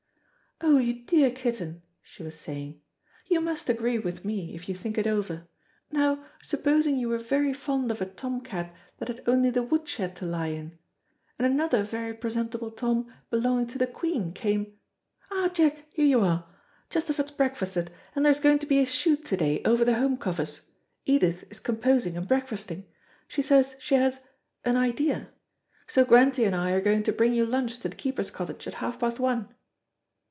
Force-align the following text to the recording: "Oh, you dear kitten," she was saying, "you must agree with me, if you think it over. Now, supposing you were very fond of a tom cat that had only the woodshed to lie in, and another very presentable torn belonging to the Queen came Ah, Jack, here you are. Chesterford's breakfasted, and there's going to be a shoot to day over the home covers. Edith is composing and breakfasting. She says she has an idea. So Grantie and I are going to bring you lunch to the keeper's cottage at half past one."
"Oh, 0.63 0.77
you 0.77 1.03
dear 1.05 1.31
kitten," 1.31 1.81
she 2.03 2.21
was 2.21 2.37
saying, 2.39 2.79
"you 3.25 3.41
must 3.41 3.67
agree 3.67 3.97
with 3.97 4.23
me, 4.23 4.53
if 4.53 4.69
you 4.69 4.75
think 4.75 4.95
it 4.99 5.07
over. 5.07 5.47
Now, 5.91 6.23
supposing 6.43 6.99
you 6.99 7.09
were 7.09 7.17
very 7.17 7.51
fond 7.51 7.89
of 7.89 7.99
a 7.99 8.05
tom 8.05 8.41
cat 8.41 8.71
that 8.99 9.07
had 9.07 9.23
only 9.25 9.49
the 9.49 9.63
woodshed 9.63 10.15
to 10.17 10.25
lie 10.27 10.49
in, 10.49 10.77
and 11.39 11.47
another 11.51 11.81
very 11.81 12.13
presentable 12.13 12.69
torn 12.69 13.11
belonging 13.31 13.67
to 13.67 13.79
the 13.79 13.87
Queen 13.87 14.33
came 14.33 14.77
Ah, 15.31 15.49
Jack, 15.51 15.87
here 15.95 16.05
you 16.05 16.21
are. 16.21 16.47
Chesterford's 16.91 17.31
breakfasted, 17.31 17.91
and 18.15 18.23
there's 18.23 18.39
going 18.39 18.59
to 18.59 18.67
be 18.67 18.79
a 18.79 18.85
shoot 18.85 19.25
to 19.25 19.37
day 19.37 19.63
over 19.65 19.83
the 19.83 19.95
home 19.95 20.15
covers. 20.15 20.61
Edith 21.05 21.43
is 21.49 21.59
composing 21.59 22.15
and 22.15 22.27
breakfasting. 22.27 22.85
She 23.27 23.41
says 23.41 23.77
she 23.79 23.95
has 23.95 24.19
an 24.63 24.77
idea. 24.77 25.29
So 25.87 26.05
Grantie 26.05 26.45
and 26.45 26.55
I 26.55 26.69
are 26.73 26.81
going 26.81 27.01
to 27.03 27.11
bring 27.13 27.33
you 27.33 27.47
lunch 27.47 27.79
to 27.79 27.89
the 27.89 27.95
keeper's 27.95 28.29
cottage 28.29 28.67
at 28.67 28.75
half 28.75 28.99
past 28.99 29.19
one." 29.19 29.49